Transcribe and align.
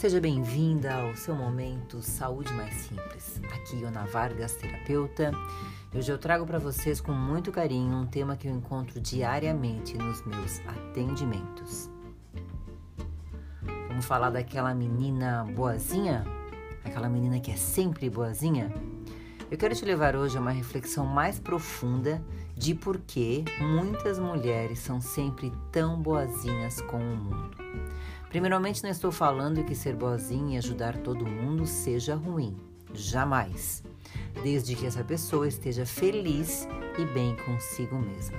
Seja 0.00 0.18
bem-vinda 0.18 0.94
ao 0.94 1.14
seu 1.14 1.34
momento 1.34 2.00
Saúde 2.00 2.50
Mais 2.54 2.72
Simples. 2.72 3.38
Aqui 3.52 3.84
Ana 3.84 4.06
Vargas, 4.06 4.54
terapeuta. 4.54 5.30
Hoje 5.94 6.10
eu 6.10 6.16
trago 6.16 6.46
para 6.46 6.58
vocês 6.58 7.02
com 7.02 7.12
muito 7.12 7.52
carinho 7.52 7.94
um 7.98 8.06
tema 8.06 8.34
que 8.34 8.48
eu 8.48 8.50
encontro 8.50 8.98
diariamente 8.98 9.98
nos 9.98 10.24
meus 10.24 10.58
atendimentos. 10.60 11.90
Vamos 13.88 14.06
falar 14.06 14.30
daquela 14.30 14.74
menina 14.74 15.44
boazinha? 15.54 16.24
Aquela 16.82 17.10
menina 17.10 17.38
que 17.38 17.50
é 17.50 17.56
sempre 17.56 18.08
boazinha? 18.08 18.72
Eu 19.50 19.58
quero 19.58 19.74
te 19.74 19.84
levar 19.84 20.16
hoje 20.16 20.38
a 20.38 20.40
uma 20.40 20.50
reflexão 20.50 21.04
mais 21.04 21.38
profunda 21.38 22.24
de 22.56 22.74
por 22.74 22.96
que 23.00 23.44
muitas 23.60 24.18
mulheres 24.18 24.78
são 24.78 24.98
sempre 24.98 25.52
tão 25.70 26.00
boazinhas 26.00 26.80
com 26.80 26.96
o 26.96 27.16
mundo. 27.16 27.50
Primeiramente, 28.30 28.84
não 28.84 28.90
estou 28.90 29.10
falando 29.10 29.64
que 29.64 29.74
ser 29.74 29.96
boazinha 29.96 30.54
e 30.54 30.58
ajudar 30.58 30.96
todo 30.98 31.26
mundo 31.26 31.66
seja 31.66 32.14
ruim. 32.14 32.56
Jamais. 32.94 33.82
Desde 34.44 34.76
que 34.76 34.86
essa 34.86 35.02
pessoa 35.02 35.48
esteja 35.48 35.84
feliz 35.84 36.66
e 36.96 37.04
bem 37.06 37.34
consigo 37.44 37.98
mesma. 37.98 38.38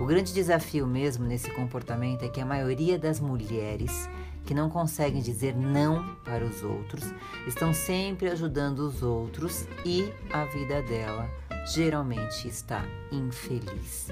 O 0.00 0.06
grande 0.06 0.32
desafio 0.32 0.86
mesmo 0.86 1.26
nesse 1.26 1.50
comportamento 1.50 2.24
é 2.24 2.28
que 2.28 2.40
a 2.40 2.46
maioria 2.46 2.98
das 2.98 3.20
mulheres 3.20 4.08
que 4.46 4.54
não 4.54 4.70
conseguem 4.70 5.20
dizer 5.20 5.54
não 5.56 6.16
para 6.24 6.44
os 6.44 6.62
outros 6.62 7.12
estão 7.46 7.74
sempre 7.74 8.30
ajudando 8.30 8.78
os 8.78 9.02
outros 9.02 9.66
e 9.84 10.10
a 10.32 10.44
vida 10.44 10.80
dela 10.82 11.28
geralmente 11.66 12.46
está 12.46 12.84
infeliz. 13.10 14.08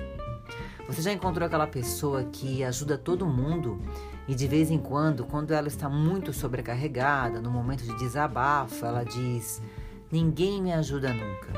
Você 0.88 1.00
já 1.00 1.12
encontrou 1.12 1.46
aquela 1.46 1.66
pessoa 1.66 2.24
que 2.24 2.64
ajuda 2.64 2.98
todo 2.98 3.24
mundo 3.24 3.80
e 4.26 4.34
de 4.34 4.48
vez 4.48 4.70
em 4.70 4.78
quando, 4.78 5.24
quando 5.24 5.52
ela 5.52 5.68
está 5.68 5.88
muito 5.88 6.32
sobrecarregada, 6.32 7.40
no 7.40 7.50
momento 7.50 7.84
de 7.84 7.96
desabafo, 7.98 8.84
ela 8.84 9.04
diz: 9.04 9.62
Ninguém 10.10 10.62
me 10.62 10.72
ajuda 10.72 11.12
nunca. 11.12 11.52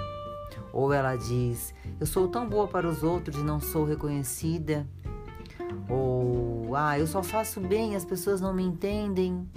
Ou 0.72 0.92
ela 0.92 1.16
diz: 1.16 1.74
Eu 1.98 2.06
sou 2.06 2.28
tão 2.28 2.48
boa 2.48 2.68
para 2.68 2.86
os 2.86 3.02
outros 3.02 3.36
e 3.36 3.42
não 3.42 3.60
sou 3.60 3.84
reconhecida. 3.84 4.86
Ou 5.88 6.74
Ah, 6.74 6.98
eu 6.98 7.06
só 7.06 7.22
faço 7.22 7.60
bem, 7.60 7.96
as 7.96 8.04
pessoas 8.04 8.40
não 8.40 8.52
me 8.52 8.62
entendem. 8.62 9.48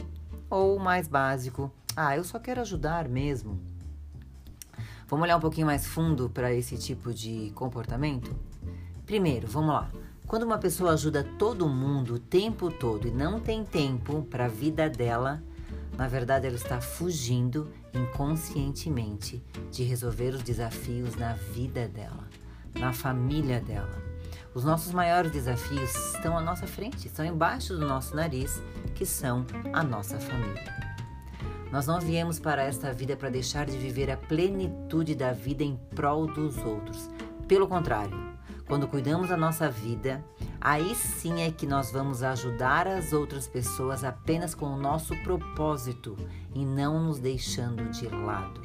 Ou 0.50 0.80
mais 0.80 1.08
básico: 1.08 1.72
Ah, 1.96 2.16
eu 2.16 2.24
só 2.24 2.40
quero 2.40 2.62
ajudar 2.62 3.08
mesmo. 3.08 3.60
Vamos 5.08 5.24
olhar 5.24 5.38
um 5.38 5.42
pouquinho 5.42 5.66
mais 5.66 5.88
fundo 5.88 6.30
para 6.30 6.54
esse 6.54 6.78
tipo 6.78 7.12
de 7.12 7.52
comportamento? 7.56 8.36
Primeiro, 9.06 9.48
vamos 9.48 9.74
lá. 9.74 9.90
Quando 10.28 10.44
uma 10.44 10.60
pessoa 10.60 10.94
ajuda 10.94 11.24
todo 11.24 11.68
mundo 11.68 12.14
o 12.14 12.20
tempo 12.20 12.70
todo 12.70 13.08
e 13.08 13.12
não 13.12 13.40
tem 13.40 13.66
tempo 13.66 14.22
para 14.30 14.46
a 14.46 14.48
vida 14.48 14.88
dela, 14.88 15.42
na 15.98 16.08
verdade 16.08 16.46
ela 16.46 16.56
está 16.56 16.80
fugindo 16.80 17.68
inconscientemente 17.92 19.44
de 19.72 19.84
resolver 19.84 20.36
os 20.36 20.44
desafios 20.44 21.16
na 21.16 21.34
vida 21.34 21.88
dela, 21.88 22.28
na 22.76 22.94
família 22.94 23.60
dela. 23.60 24.00
Os 24.54 24.64
nossos 24.64 24.92
maiores 24.92 25.32
desafios 25.32 25.94
estão 26.16 26.38
à 26.38 26.42
nossa 26.42 26.66
frente, 26.66 27.06
estão 27.06 27.24
embaixo 27.24 27.76
do 27.76 27.88
nosso 27.88 28.16
nariz, 28.16 28.62
que 28.96 29.06
são 29.06 29.46
a 29.74 29.84
nossa 29.84 30.20
família. 30.20 30.90
Nós 31.72 31.86
não 31.86 32.00
viemos 32.00 32.40
para 32.40 32.64
esta 32.64 32.92
vida 32.92 33.16
para 33.16 33.30
deixar 33.30 33.68
de 33.68 33.78
viver 33.78 34.10
a 34.10 34.18
plenitude 34.18 35.14
da 35.14 35.34
vida 35.34 35.64
em 35.64 35.78
prol 35.96 36.26
dos 36.26 36.58
outros. 36.58 37.10
Pelo 37.48 37.68
contrário, 37.68 38.18
quando 38.68 38.88
cuidamos 38.88 39.30
da 39.30 39.38
nossa 39.38 39.70
vida, 39.70 40.26
aí 40.60 40.96
sim 40.96 41.42
é 41.42 41.52
que 41.52 41.68
nós 41.68 41.92
vamos 41.92 42.24
ajudar 42.24 42.88
as 42.88 43.14
outras 43.14 43.48
pessoas 43.48 44.04
apenas 44.04 44.56
com 44.56 44.66
o 44.66 44.78
nosso 44.78 45.16
propósito 45.24 46.18
e 46.56 46.66
não 46.66 47.04
nos 47.04 47.20
deixando 47.20 47.88
de 47.92 48.08
lado. 48.08 48.62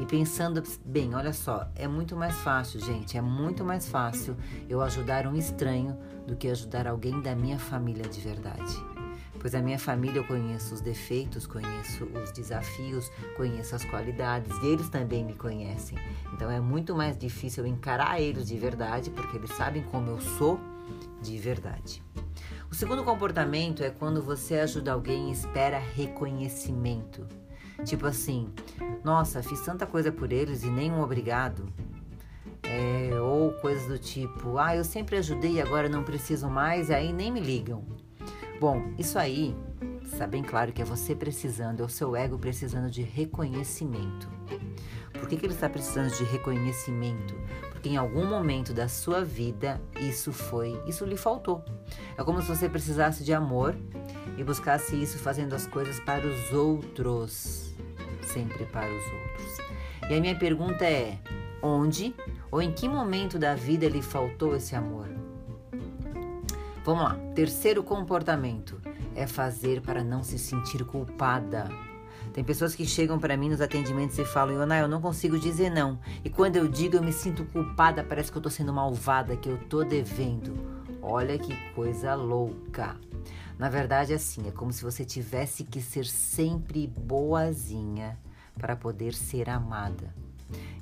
E 0.00 0.06
pensando 0.06 0.62
bem, 0.84 1.14
olha 1.14 1.32
só, 1.32 1.68
é 1.76 1.86
muito 1.86 2.16
mais 2.16 2.34
fácil, 2.36 2.80
gente, 2.80 3.18
é 3.18 3.20
muito 3.20 3.62
mais 3.62 3.86
fácil 3.86 4.34
eu 4.68 4.80
ajudar 4.80 5.26
um 5.26 5.36
estranho 5.36 5.96
do 6.26 6.34
que 6.34 6.48
ajudar 6.48 6.86
alguém 6.86 7.20
da 7.20 7.36
minha 7.36 7.58
família 7.58 8.08
de 8.08 8.20
verdade 8.20 8.90
pois 9.40 9.54
a 9.54 9.62
minha 9.62 9.78
família 9.78 10.18
eu 10.18 10.24
conheço 10.24 10.74
os 10.74 10.80
defeitos, 10.80 11.46
conheço 11.46 12.04
os 12.04 12.30
desafios, 12.30 13.10
conheço 13.36 13.74
as 13.74 13.84
qualidades 13.86 14.54
e 14.62 14.66
eles 14.66 14.88
também 14.88 15.24
me 15.24 15.34
conhecem. 15.34 15.98
Então 16.34 16.50
é 16.50 16.60
muito 16.60 16.94
mais 16.94 17.16
difícil 17.16 17.64
eu 17.64 17.70
encarar 17.70 18.20
eles 18.20 18.46
de 18.46 18.58
verdade, 18.58 19.10
porque 19.10 19.36
eles 19.36 19.50
sabem 19.52 19.82
como 19.84 20.10
eu 20.10 20.20
sou 20.20 20.60
de 21.22 21.38
verdade. 21.38 22.02
O 22.70 22.74
segundo 22.74 23.02
comportamento 23.02 23.82
é 23.82 23.90
quando 23.90 24.22
você 24.22 24.54
ajuda 24.54 24.92
alguém 24.92 25.28
e 25.28 25.32
espera 25.32 25.76
reconhecimento. 25.76 27.26
Tipo 27.84 28.06
assim, 28.06 28.48
nossa, 29.02 29.42
fiz 29.42 29.60
tanta 29.62 29.86
coisa 29.86 30.12
por 30.12 30.32
eles 30.32 30.62
e 30.62 30.70
nem 30.70 30.92
um 30.92 31.02
obrigado. 31.02 31.66
É, 32.62 33.20
ou 33.20 33.50
coisas 33.54 33.88
do 33.88 33.98
tipo, 33.98 34.56
ah, 34.56 34.76
eu 34.76 34.84
sempre 34.84 35.16
ajudei 35.16 35.54
e 35.54 35.60
agora 35.60 35.88
não 35.88 36.04
preciso 36.04 36.48
mais, 36.48 36.92
aí 36.92 37.12
nem 37.12 37.32
me 37.32 37.40
ligam. 37.40 37.84
Bom, 38.60 38.92
isso 38.96 39.18
aí 39.18 39.56
está 40.12 40.26
bem 40.26 40.42
claro 40.42 40.72
que 40.72 40.82
é 40.82 40.84
você 40.84 41.14
precisando, 41.14 41.80
é 41.80 41.84
o 41.84 41.88
seu 41.88 42.14
ego 42.14 42.38
precisando 42.38 42.90
de 42.90 43.02
reconhecimento. 43.02 44.28
Por 45.12 45.28
que, 45.28 45.36
que 45.36 45.46
ele 45.46 45.54
está 45.54 45.68
precisando 45.68 46.10
de 46.16 46.24
reconhecimento? 46.24 47.34
Porque 47.70 47.88
em 47.88 47.96
algum 47.96 48.26
momento 48.26 48.72
da 48.72 48.88
sua 48.88 49.24
vida 49.24 49.80
isso 50.00 50.32
foi, 50.32 50.80
isso 50.86 51.04
lhe 51.04 51.16
faltou. 51.16 51.64
É 52.16 52.24
como 52.24 52.42
se 52.42 52.48
você 52.48 52.68
precisasse 52.68 53.24
de 53.24 53.32
amor 53.32 53.76
e 54.36 54.44
buscasse 54.44 55.00
isso 55.00 55.18
fazendo 55.18 55.54
as 55.54 55.66
coisas 55.66 56.00
para 56.00 56.26
os 56.26 56.52
outros, 56.52 57.74
sempre 58.22 58.66
para 58.66 58.88
os 58.88 59.04
outros. 59.04 59.58
E 60.10 60.14
a 60.14 60.20
minha 60.20 60.36
pergunta 60.36 60.84
é: 60.84 61.18
onde 61.62 62.14
ou 62.50 62.60
em 62.60 62.72
que 62.72 62.88
momento 62.88 63.38
da 63.38 63.54
vida 63.54 63.88
lhe 63.88 64.02
faltou 64.02 64.56
esse 64.56 64.74
amor? 64.74 65.08
Vamos 66.84 67.04
lá. 67.04 67.18
Terceiro 67.34 67.82
comportamento 67.82 68.80
é 69.20 69.26
fazer 69.26 69.82
para 69.82 70.02
não 70.02 70.22
se 70.22 70.38
sentir 70.38 70.84
culpada. 70.84 71.68
Tem 72.32 72.42
pessoas 72.42 72.74
que 72.74 72.86
chegam 72.86 73.18
para 73.18 73.36
mim 73.36 73.50
nos 73.50 73.60
atendimentos 73.60 74.18
e 74.18 74.24
falam: 74.24 74.54
Iona, 74.54 74.78
eu 74.78 74.88
não 74.88 75.00
consigo 75.00 75.38
dizer 75.38 75.70
não. 75.70 75.98
E 76.24 76.30
quando 76.30 76.56
eu 76.56 76.66
digo, 76.66 76.96
eu 76.96 77.02
me 77.02 77.12
sinto 77.12 77.44
culpada, 77.44 78.04
parece 78.04 78.30
que 78.30 78.38
eu 78.38 78.42
tô 78.42 78.50
sendo 78.50 78.72
malvada, 78.72 79.36
que 79.36 79.48
eu 79.48 79.58
tô 79.58 79.84
devendo. 79.84 80.54
Olha 81.02 81.38
que 81.38 81.54
coisa 81.72 82.14
louca. 82.14 82.96
Na 83.58 83.68
verdade, 83.68 84.12
é 84.12 84.16
assim: 84.16 84.48
é 84.48 84.50
como 84.50 84.72
se 84.72 84.82
você 84.82 85.04
tivesse 85.04 85.64
que 85.64 85.82
ser 85.82 86.06
sempre 86.06 86.86
boazinha 86.86 88.18
para 88.58 88.76
poder 88.76 89.12
ser 89.12 89.50
amada. 89.50 90.14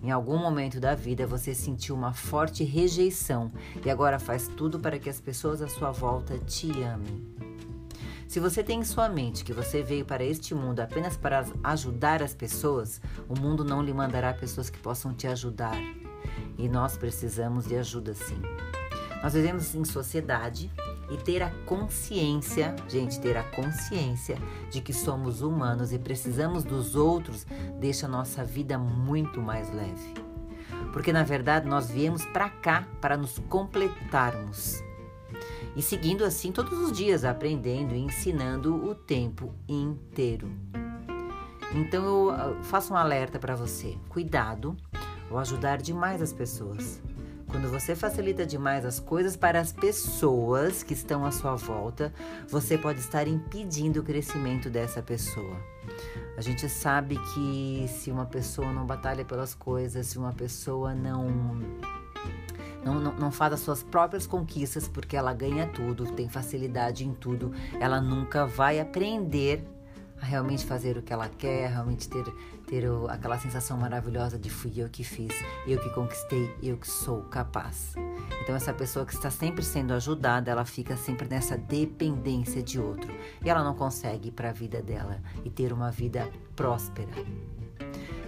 Em 0.03 0.11
algum 0.11 0.39
momento 0.39 0.79
da 0.79 0.95
vida 0.95 1.27
você 1.27 1.55
sentiu 1.55 1.95
uma 1.95 2.13
forte 2.13 2.63
rejeição 2.63 3.51
e 3.85 3.91
agora 3.91 4.19
faz 4.19 4.49
tudo 4.49 4.79
para 4.79 4.99
que 4.99 5.11
as 5.11 5.21
pessoas 5.21 5.61
à 5.61 5.69
sua 5.69 5.91
volta 5.91 6.39
te 6.39 6.71
amem. 6.83 7.38
Se 8.29 8.39
você 8.39 8.63
tem 8.63 8.81
em 8.81 8.85
sua 8.85 9.09
mente 9.09 9.43
que 9.43 9.55
você 9.55 9.83
veio 9.83 10.05
para 10.05 10.23
este 10.23 10.55
mundo 10.55 10.81
apenas 10.81 11.17
para 11.17 11.47
ajudar 11.65 12.23
as 12.23 12.35
pessoas, 12.35 13.01
o 13.27 13.35
mundo 13.35 13.65
não 13.65 13.83
lhe 13.83 13.93
mandará 13.93 14.35
pessoas 14.35 14.69
que 14.69 14.79
possam 14.79 15.15
te 15.15 15.27
ajudar. 15.27 15.79
E 16.59 16.69
nós 16.69 16.95
precisamos 16.95 17.67
de 17.67 17.75
ajuda 17.75 18.13
sim. 18.13 18.41
Nós 19.23 19.33
vivemos 19.33 19.75
em 19.75 19.83
sociedade 19.83 20.71
e 21.11 21.17
ter 21.17 21.43
a 21.43 21.51
consciência, 21.65 22.77
gente, 22.87 23.19
ter 23.19 23.35
a 23.35 23.43
consciência 23.45 24.37
de 24.71 24.83
que 24.83 24.93
somos 24.93 25.41
humanos 25.41 25.91
e 25.91 25.99
precisamos 25.99 26.65
dos 26.65 26.95
outros 26.95 27.47
deixa 27.81 28.05
a 28.05 28.11
nossa 28.11 28.45
vida 28.45 28.79
muito 28.79 29.41
mais 29.41 29.73
leve. 29.75 30.13
Porque 30.93 31.15
na 31.15 31.23
verdade 31.23 31.67
nós 31.67 31.91
viemos 31.91 32.27
para 32.27 32.51
cá 32.51 32.87
para 33.01 33.17
nos 33.17 33.39
completarmos. 33.49 34.87
E 35.79 35.83
seguindo 35.83 36.25
assim 36.25 36.51
todos 36.51 36.77
os 36.77 36.91
dias, 36.91 37.25
aprendendo 37.25 37.95
e 37.95 38.01
ensinando 38.01 38.85
o 38.85 38.97
tempo 38.97 39.55
inteiro. 39.69 40.51
Então 41.73 42.05
eu 42.05 42.63
faço 42.65 42.93
um 42.93 42.97
alerta 42.97 43.39
para 43.39 43.55
você: 43.55 43.97
cuidado 44.09 44.77
ao 45.31 45.39
ajudar 45.39 45.77
demais 45.77 46.21
as 46.21 46.33
pessoas. 46.33 47.01
Quando 47.47 47.71
você 47.71 47.95
facilita 47.95 48.45
demais 48.45 48.85
as 48.85 48.99
coisas 48.99 49.37
para 49.37 49.61
as 49.61 49.73
pessoas 49.73 50.83
que 50.83 50.95
estão 50.95 51.25
à 51.25 51.31
sua 51.31 51.55
volta, 51.55 52.13
você 52.49 52.77
pode 52.77 52.99
estar 52.99 53.29
impedindo 53.29 54.01
o 54.01 54.03
crescimento 54.03 54.69
dessa 54.69 55.01
pessoa. 55.01 55.57
A 56.37 56.41
gente 56.41 56.69
sabe 56.69 57.17
que 57.33 57.87
se 57.89 58.11
uma 58.11 58.27
pessoa 58.27 58.73
não 58.73 58.85
batalha 58.85 59.25
pelas 59.25 59.55
coisas, 59.55 60.09
se 60.09 60.19
uma 60.19 60.33
pessoa 60.33 60.93
não 60.93 61.29
não, 62.85 62.95
não, 62.95 63.13
não, 63.15 63.31
faz 63.31 63.53
as 63.53 63.61
suas 63.61 63.83
próprias 63.83 64.27
conquistas 64.27 64.89
porque 64.89 65.17
ela 65.17 65.33
ganha 65.33 65.67
tudo, 65.67 66.13
tem 66.13 66.29
facilidade 66.29 67.07
em 67.07 67.13
tudo, 67.13 67.53
ela 67.81 68.01
nunca 68.01 68.47
vai 68.47 68.81
aprender 68.81 69.65
a 70.21 70.27
realmente 70.27 70.65
fazer 70.65 70.97
o 70.97 71.03
que 71.03 71.13
ela 71.13 71.29
quer, 71.29 71.71
realmente 71.71 72.09
ter, 72.09 72.25
ter 72.67 72.89
o, 72.89 73.09
aquela 73.09 73.39
sensação 73.39 73.77
maravilhosa 73.77 74.39
de 74.39 74.51
fui 74.51 74.73
eu 74.77 74.89
que 74.89 75.05
fiz, 75.05 75.33
eu 75.67 75.79
que 75.81 75.91
conquistei, 75.91 76.55
eu 76.63 76.77
que 76.77 76.89
sou 76.89 77.23
capaz. 77.23 77.95
Então 78.43 78.55
essa 78.55 78.73
pessoa 78.73 79.07
que 79.07 79.15
está 79.15 79.31
sempre 79.31 79.65
sendo 79.65 79.93
ajudada, 79.95 80.51
ela 80.51 80.65
fica 80.65 80.97
sempre 80.97 81.29
nessa 81.29 81.57
dependência 81.57 82.63
de 82.63 82.81
outro 82.81 83.13
e 83.45 83.49
ela 83.49 83.63
não 83.63 83.75
consegue 83.75 84.29
ir 84.29 84.33
para 84.33 84.51
a 84.51 84.53
vida 84.53 84.83
dela 84.83 85.21
e 85.45 85.51
ter 85.51 85.73
uma 85.73 85.91
vida 85.91 86.29
próspera. 86.57 87.13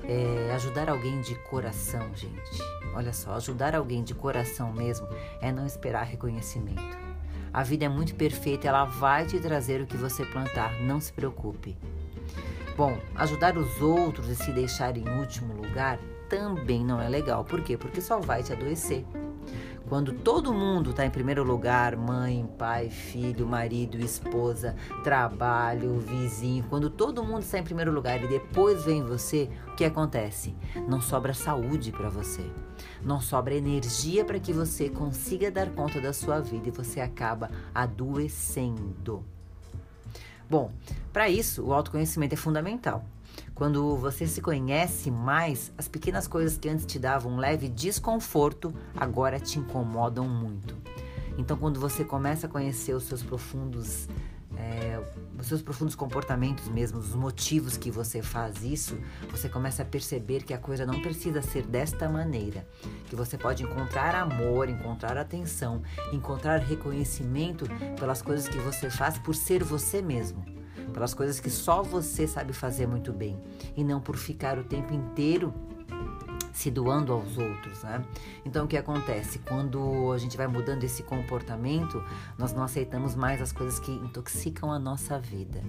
É, 0.05 0.53
ajudar 0.55 0.89
alguém 0.89 1.21
de 1.21 1.35
coração, 1.45 2.15
gente. 2.15 2.80
Olha 2.95 3.13
só, 3.13 3.35
ajudar 3.35 3.75
alguém 3.75 4.03
de 4.03 4.15
coração 4.15 4.73
mesmo 4.73 5.07
é 5.41 5.53
não 5.53 5.67
esperar 5.67 6.05
reconhecimento. 6.05 6.99
A 7.53 7.63
vida 7.63 7.85
é 7.85 7.89
muito 7.89 8.15
perfeita, 8.15 8.69
ela 8.69 8.85
vai 8.85 9.27
te 9.27 9.39
trazer 9.41 9.81
o 9.81 9.87
que 9.87 9.97
você 9.97 10.25
plantar, 10.25 10.81
não 10.83 11.01
se 11.01 11.13
preocupe. 11.13 11.77
Bom, 12.77 12.97
ajudar 13.17 13.59
os 13.59 13.81
outros 13.83 14.29
e 14.29 14.37
se 14.37 14.53
deixar 14.53 14.97
em 14.97 15.09
último 15.19 15.55
lugar 15.55 15.99
também 16.29 16.85
não 16.85 17.01
é 17.01 17.09
legal. 17.09 17.45
Por 17.45 17.61
quê? 17.61 17.77
Porque 17.77 18.01
só 18.01 18.21
vai 18.21 18.43
te 18.43 18.53
adoecer. 18.53 19.05
Quando 19.91 20.13
todo 20.13 20.55
mundo 20.55 20.91
está 20.91 21.05
em 21.05 21.11
primeiro 21.11 21.43
lugar, 21.43 21.97
mãe, 21.97 22.49
pai, 22.57 22.89
filho, 22.89 23.45
marido, 23.45 23.99
esposa, 23.99 24.77
trabalho, 25.03 25.99
vizinho, 25.99 26.65
quando 26.71 26.89
todo 26.89 27.25
mundo 27.25 27.43
está 27.43 27.59
em 27.59 27.65
primeiro 27.65 27.91
lugar 27.91 28.23
e 28.23 28.29
depois 28.29 28.85
vem 28.85 29.03
você, 29.03 29.51
o 29.67 29.75
que 29.75 29.85
acontece? 29.85 30.55
Não 30.87 31.01
sobra 31.01 31.35
saúde 31.35 31.91
para 31.91 32.09
você. 32.09 32.49
Não 33.03 33.21
sobra 33.21 33.53
energia 33.53 34.25
para 34.25 34.39
que 34.39 34.53
você 34.53 34.89
consiga 34.89 35.51
dar 35.51 35.71
conta 35.71 36.01
da 36.01 36.13
sua 36.13 36.39
vida 36.39 36.69
e 36.69 36.71
você 36.71 37.01
acaba 37.01 37.51
adoecendo. 37.75 39.25
Bom, 40.49 40.71
para 41.13 41.29
isso, 41.29 41.65
o 41.65 41.73
autoconhecimento 41.73 42.35
é 42.35 42.37
fundamental. 42.37 43.05
Quando 43.55 43.97
você 43.97 44.27
se 44.27 44.41
conhece 44.41 45.11
mais, 45.11 45.71
as 45.77 45.87
pequenas 45.87 46.27
coisas 46.27 46.57
que 46.57 46.69
antes 46.69 46.87
te 46.87 46.99
davam 46.99 47.33
um 47.33 47.37
leve 47.37 47.69
desconforto 47.69 48.73
agora 48.97 49.39
te 49.39 49.59
incomodam 49.59 50.27
muito. 50.27 50.77
Então, 51.37 51.57
quando 51.57 51.79
você 51.79 52.05
começa 52.05 52.47
a 52.47 52.51
conhecer 52.51 52.95
os 52.95 53.05
seus 53.05 53.23
profundos, 53.23 54.09
é, 54.57 54.99
os 55.39 55.47
seus 55.47 55.63
profundos 55.63 55.95
comportamentos 55.95 56.69
mesmo, 56.69 56.99
os 56.99 57.15
motivos 57.15 57.77
que 57.77 57.91
você 57.91 58.23
faz 58.23 58.63
isso, 58.63 58.99
você 59.31 59.49
começa 59.49 59.83
a 59.83 59.87
perceber 59.87 60.43
que 60.43 60.53
a 60.53 60.59
coisa 60.59 60.85
não 60.85 61.01
precisa 61.01 61.41
ser 61.41 61.63
desta 61.67 62.09
maneira, 62.09 62.67
que 63.09 63.17
você 63.17 63.39
pode 63.39 63.63
encontrar 63.63 64.15
amor, 64.15 64.69
encontrar 64.69 65.17
atenção, 65.17 65.83
encontrar 66.13 66.59
reconhecimento 66.61 67.67
pelas 67.99 68.23
coisas 68.23 68.49
que 68.49 68.59
você 68.59 68.91
faz 68.91 69.19
por 69.19 69.35
ser 69.35 69.63
você 69.63 70.03
mesmo 70.03 70.60
pelas 70.91 71.15
coisas 71.15 71.41
que 71.41 71.51
só 71.51 71.83
você 71.83 72.27
sabe 72.27 72.53
fazer 72.53 72.87
muito 72.87 73.13
bem 73.13 73.39
e 73.77 73.85
não 73.85 74.01
por 74.01 74.17
ficar 74.17 74.59
o 74.59 74.65
tempo 74.65 74.93
inteiro 74.93 75.53
se 76.53 76.71
doando 76.71 77.13
aos 77.13 77.39
outros, 77.39 77.83
né? 77.83 78.05
Então 78.45 78.65
o 78.65 78.69
que 78.69 78.77
acontece? 78.77 79.39
Quando 79.39 80.13
a 80.13 80.19
gente 80.19 80.37
vai 80.37 80.47
mudando 80.47 80.85
esse 80.85 81.03
comportamento, 81.03 82.03
nós 82.37 82.53
não 82.53 82.63
aceitamos 82.63 83.15
mais 83.15 83.41
as 83.41 83.51
coisas 83.51 83.79
que 83.79 83.91
intoxicam 83.91 84.71
a 84.71 84.79
nossa 84.79 85.19
vida. 85.19 85.63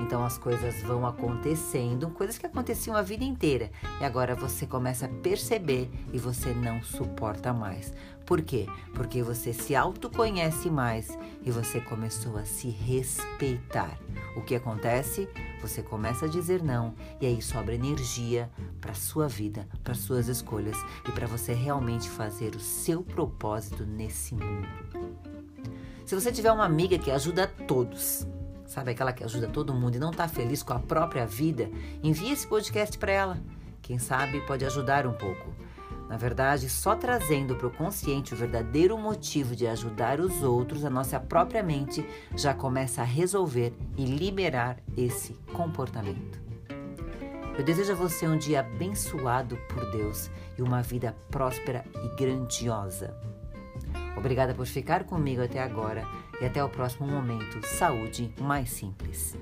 Então 0.00 0.24
as 0.24 0.38
coisas 0.38 0.82
vão 0.82 1.06
acontecendo, 1.06 2.08
coisas 2.10 2.38
que 2.38 2.46
aconteciam 2.46 2.96
a 2.96 3.02
vida 3.02 3.22
inteira, 3.22 3.70
e 4.00 4.04
agora 4.04 4.34
você 4.34 4.66
começa 4.66 5.06
a 5.06 5.08
perceber 5.08 5.90
e 6.12 6.18
você 6.18 6.52
não 6.54 6.82
suporta 6.82 7.52
mais. 7.52 7.92
Por 8.24 8.42
quê? 8.42 8.66
Porque 8.94 9.22
você 9.22 9.52
se 9.52 9.74
autoconhece 9.74 10.70
mais 10.70 11.18
e 11.42 11.50
você 11.50 11.80
começou 11.80 12.36
a 12.36 12.44
se 12.44 12.68
respeitar. 12.68 13.98
O 14.36 14.40
que 14.40 14.54
acontece? 14.54 15.28
Você 15.60 15.82
começa 15.82 16.26
a 16.26 16.28
dizer 16.28 16.62
não 16.62 16.94
e 17.20 17.26
aí 17.26 17.42
sobra 17.42 17.74
energia 17.74 18.48
para 18.80 18.94
sua 18.94 19.26
vida, 19.26 19.68
para 19.82 19.94
suas 19.94 20.28
escolhas 20.28 20.76
e 21.08 21.12
para 21.12 21.26
você 21.26 21.52
realmente 21.52 22.08
fazer 22.08 22.54
o 22.54 22.60
seu 22.60 23.02
propósito 23.02 23.84
nesse 23.84 24.34
mundo. 24.34 24.68
Se 26.06 26.14
você 26.14 26.32
tiver 26.32 26.52
uma 26.52 26.64
amiga 26.64 26.98
que 26.98 27.10
ajuda 27.10 27.46
todos, 27.46 28.26
sabe 28.70 28.92
aquela 28.92 29.12
que 29.12 29.24
ajuda 29.24 29.48
todo 29.48 29.74
mundo 29.74 29.96
e 29.96 29.98
não 29.98 30.12
está 30.12 30.28
feliz 30.28 30.62
com 30.62 30.72
a 30.72 30.78
própria 30.78 31.26
vida, 31.26 31.68
envie 32.04 32.30
esse 32.30 32.46
podcast 32.46 32.96
para 32.96 33.10
ela. 33.10 33.38
Quem 33.82 33.98
sabe 33.98 34.40
pode 34.46 34.64
ajudar 34.64 35.08
um 35.08 35.12
pouco. 35.12 35.52
Na 36.08 36.16
verdade, 36.16 36.68
só 36.68 36.94
trazendo 36.94 37.56
para 37.56 37.66
o 37.66 37.72
consciente 37.72 38.32
o 38.32 38.36
verdadeiro 38.36 38.96
motivo 38.96 39.56
de 39.56 39.66
ajudar 39.66 40.20
os 40.20 40.44
outros, 40.44 40.84
a 40.84 40.90
nossa 40.90 41.18
própria 41.18 41.64
mente 41.64 42.06
já 42.36 42.54
começa 42.54 43.02
a 43.02 43.04
resolver 43.04 43.72
e 43.96 44.04
liberar 44.04 44.76
esse 44.96 45.32
comportamento. 45.52 46.40
Eu 47.58 47.64
desejo 47.64 47.90
a 47.90 47.96
você 47.96 48.28
um 48.28 48.38
dia 48.38 48.60
abençoado 48.60 49.56
por 49.68 49.90
Deus 49.90 50.30
e 50.56 50.62
uma 50.62 50.80
vida 50.80 51.16
próspera 51.28 51.84
e 52.04 52.16
grandiosa. 52.16 53.16
Obrigada 54.16 54.54
por 54.54 54.66
ficar 54.66 55.02
comigo 55.02 55.42
até 55.42 55.60
agora 55.60 56.06
e 56.40 56.46
até 56.46 56.62
o 56.62 56.68
próximo 56.68 57.06
momento. 57.06 57.64
Saúde 57.66 58.32
mais 58.40 58.70
simples. 58.70 59.36